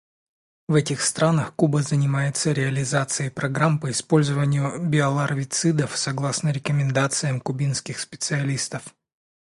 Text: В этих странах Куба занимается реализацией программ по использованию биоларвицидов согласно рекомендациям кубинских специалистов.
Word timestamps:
В 0.67 0.73
этих 0.73 0.99
странах 1.03 1.53
Куба 1.55 1.83
занимается 1.83 2.53
реализацией 2.53 3.29
программ 3.29 3.77
по 3.77 3.91
использованию 3.91 4.81
биоларвицидов 4.83 5.95
согласно 5.95 6.49
рекомендациям 6.49 7.39
кубинских 7.39 7.99
специалистов. 7.99 8.95